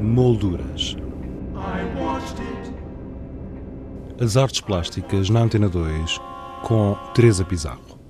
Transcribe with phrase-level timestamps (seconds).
[0.00, 0.96] Molduras.
[4.18, 6.18] As artes plásticas na Antena 2
[6.62, 8.00] com Teresa Pizarro.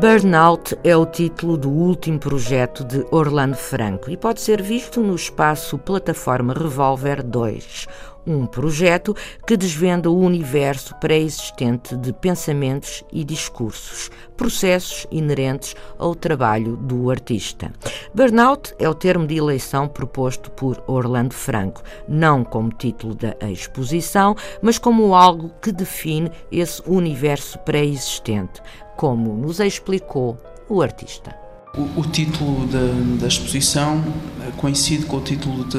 [0.00, 5.14] Burnout é o título do último projeto de Orlando Franco e pode ser visto no
[5.14, 7.86] espaço Plataforma Revolver 2,
[8.26, 9.14] um projeto
[9.46, 17.72] que desvenda o universo pré-existente de pensamentos e discursos, processos inerentes ao trabalho do artista.
[18.14, 24.36] Burnout é o termo de eleição proposto por Orlando Franco, não como título da exposição,
[24.62, 28.60] mas como algo que define esse universo pré-existente,
[28.96, 30.38] como nos explicou
[30.68, 31.36] o artista.
[31.76, 34.02] O, o título da, da, exposição
[34.40, 35.78] eh, coincide com o título de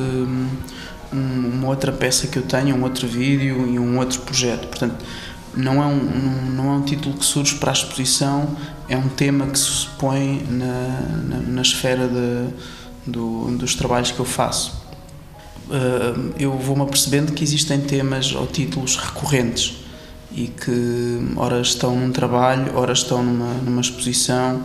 [1.15, 4.67] um, uma outra peça que eu tenho, um outro vídeo e um outro projeto.
[4.67, 5.03] Portanto,
[5.55, 8.55] não é um, não é um título que surge para a exposição,
[8.89, 14.19] é um tema que se põe na, na, na esfera de, do, dos trabalhos que
[14.19, 14.83] eu faço.
[15.67, 19.77] Uh, eu vou-me apercebendo que existem temas ou títulos recorrentes
[20.31, 24.61] e que ora estão num trabalho, ora estão numa, numa exposição.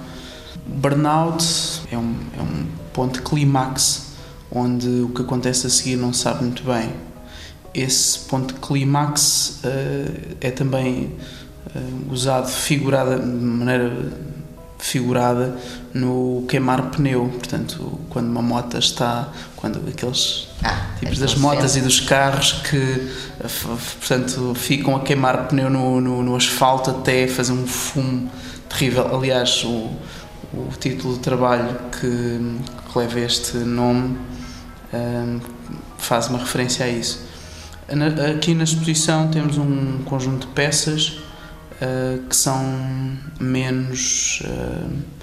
[0.67, 1.45] Burnout
[1.91, 4.10] é um, é um ponto clímax
[4.53, 6.93] onde o que acontece a seguir não sabe muito bem.
[7.73, 11.15] Esse ponto de clímax uh, é também
[11.75, 13.93] uh, usado figurada, de maneira
[14.79, 15.57] figurada
[15.95, 21.81] no queimar pneu, portanto, quando uma moto está, quando aqueles ah, tipos das motas e
[21.81, 23.09] dos carros que,
[23.99, 28.31] portanto, ficam a queimar pneu no, no, no, asfalto até fazer um fumo
[28.69, 29.15] terrível.
[29.15, 29.91] Aliás, o,
[30.55, 32.59] o título do trabalho que,
[32.91, 34.17] que leva este nome
[34.93, 35.41] um,
[35.99, 37.29] faz uma referência a isso.
[38.37, 41.19] Aqui na exposição temos um conjunto de peças
[41.83, 42.63] uh, que são
[43.41, 45.21] menos uh,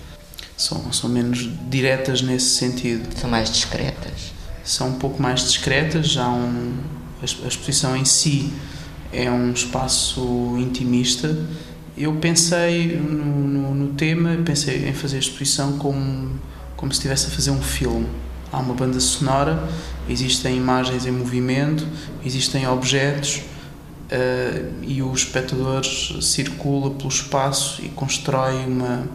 [0.57, 3.07] são, são menos diretas nesse sentido.
[3.16, 4.33] São mais discretas.
[4.63, 6.73] São um pouco mais discretas, já um,
[7.22, 8.51] a exposição em si
[9.13, 11.38] é um espaço intimista.
[11.95, 16.39] Eu pensei no, no, no tema, pensei em fazer a exposição como,
[16.75, 18.07] como se estivesse a fazer um filme.
[18.51, 19.67] Há uma banda sonora,
[20.07, 21.85] existem imagens em movimento,
[22.25, 23.41] existem objetos
[24.07, 29.05] uh, e o espectador circula pelo espaço e constrói uma,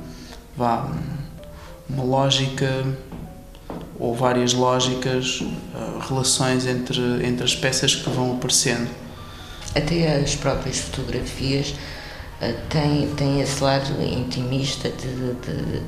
[0.56, 0.91] vá,
[1.88, 2.84] uma lógica
[3.98, 8.91] ou várias lógicas, uh, relações entre, entre as peças que vão aparecendo.
[9.75, 15.81] Até as próprias fotografias uh, têm, têm esse lado intimista de, de,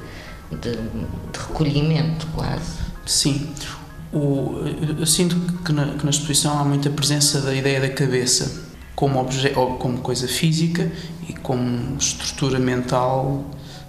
[0.61, 2.94] de, de recolhimento, quase.
[3.07, 3.49] Sim.
[4.13, 4.61] O,
[4.99, 9.19] eu sinto que na, que na exposição há muita presença da ideia da cabeça como,
[9.19, 10.91] objeto, como coisa física
[11.29, 13.45] e como estrutura mental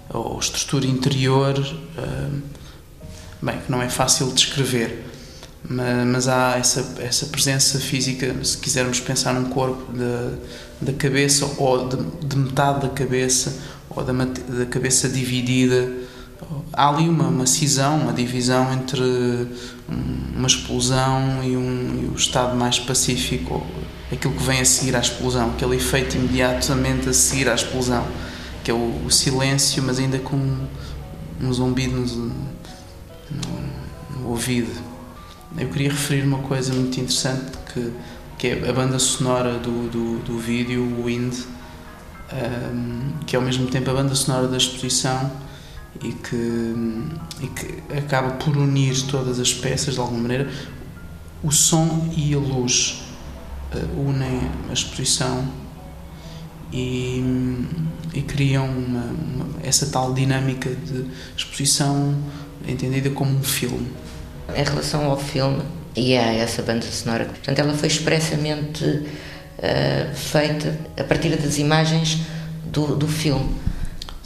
[0.08, 2.42] ou estrutura interior, uh,
[3.40, 5.04] bem, que não é fácil de descrever,
[5.68, 10.32] mas, mas, há essa, essa presença física, se quisermos pensar num corpo da,
[10.80, 11.96] da cabeça ou de,
[12.26, 13.56] de, metade da cabeça
[13.90, 15.92] ou da, da cabeça dividida,
[16.72, 19.48] há ali uma, uma cisão, uma divisão entre
[20.36, 23.66] uma explosão e, um, e o estado mais pacífico
[24.12, 28.06] aquilo que vem a seguir à explosão, aquele efeito imediatamente a seguir à explosão,
[28.62, 30.66] que é o, o silêncio, mas ainda com um,
[31.40, 32.32] um zumbido no, no,
[34.20, 34.70] no, ouvido.
[35.58, 37.92] Eu queria referir uma coisa muito interessante que,
[38.38, 41.34] que é a banda sonora do, do, do vídeo, o Wind,
[42.32, 45.30] um, que é ao mesmo tempo a banda sonora da exposição
[46.02, 46.84] e que,
[47.40, 50.50] e que acaba por unir todas as peças de alguma maneira,
[51.42, 53.02] o som e a luz
[53.74, 55.46] uh, unem a exposição
[56.72, 57.22] e,
[58.14, 61.06] e criam uma, uma, essa tal dinâmica de
[61.36, 62.16] exposição
[62.66, 63.86] entendida como um filme.
[64.54, 65.62] Em relação ao filme
[65.94, 72.20] e a essa banda sonora, portanto, ela foi expressamente uh, feita a partir das imagens
[72.64, 73.48] do, do filme.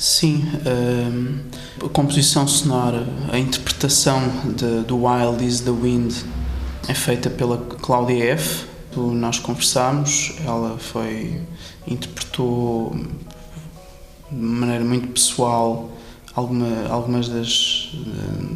[0.00, 4.22] Sim, uh, a composição sonora, a interpretação
[4.56, 6.14] de, do Wild is the Wind
[6.88, 8.64] é feita pela Claudia F
[8.96, 11.42] nós conversámos, ela foi
[11.86, 12.96] interpretou
[14.30, 15.90] de maneira muito pessoal
[16.34, 17.90] alguma, algumas das,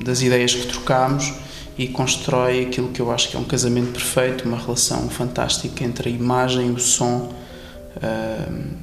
[0.02, 1.30] das ideias que trocámos
[1.76, 6.08] e constrói aquilo que eu acho que é um casamento perfeito, uma relação fantástica entre
[6.08, 7.30] a imagem e o som
[7.96, 8.73] uh,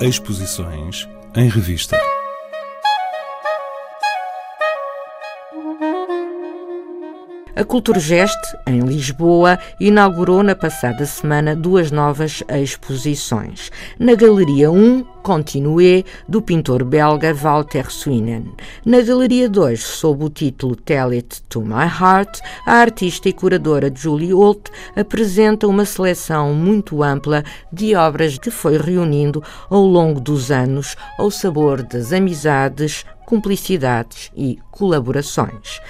[0.00, 1.98] Exposições em revista.
[7.56, 8.36] A Culturgest,
[8.66, 13.70] em Lisboa, inaugurou na passada semana duas novas exposições.
[13.98, 18.52] Na Galeria 1, Continue, do pintor belga Walter Swinen.
[18.84, 23.90] Na Galeria 2, sob o título Tell It to My Heart, a artista e curadora
[23.92, 27.42] Julie Holt apresenta uma seleção muito ampla
[27.72, 34.58] de obras que foi reunindo ao longo dos anos ao sabor das amizades, cumplicidades e
[34.70, 35.80] colaborações.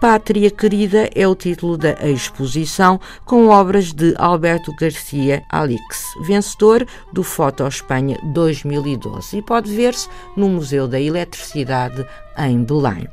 [0.00, 7.24] Pátria Querida é o título da exposição, com obras de Alberto Garcia Alix, vencedor do
[7.24, 12.06] Foto Espanha 2012, e pode ver-se no Museu da Eletricidade
[12.38, 13.08] em Belém.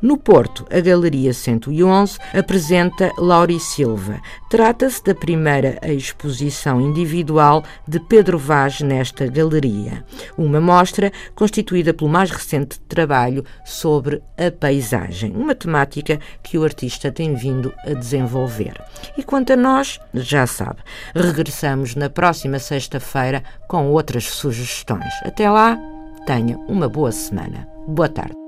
[0.00, 4.20] No Porto, a Galeria 111 apresenta Lauri Silva.
[4.48, 10.04] Trata-se da primeira exposição individual de Pedro Vaz nesta galeria.
[10.36, 17.10] Uma mostra constituída pelo mais recente trabalho sobre a paisagem, uma temática que o artista
[17.10, 18.80] tem vindo a desenvolver.
[19.16, 20.78] E quanto a nós, já sabe,
[21.12, 25.12] regressamos na próxima sexta-feira com outras sugestões.
[25.24, 25.76] Até lá,
[26.24, 27.66] tenha uma boa semana.
[27.88, 28.47] Boa tarde.